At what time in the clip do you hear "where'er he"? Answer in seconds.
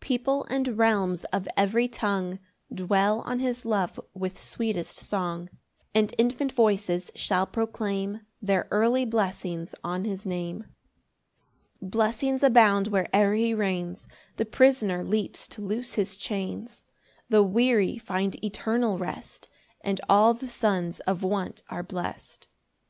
12.88-13.54